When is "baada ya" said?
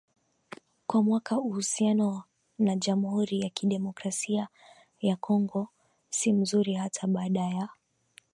7.07-7.69